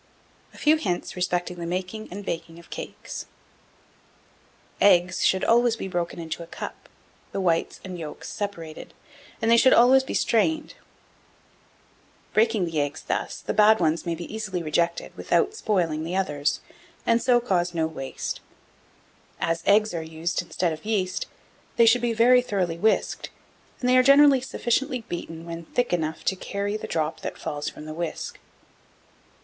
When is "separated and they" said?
8.27-9.57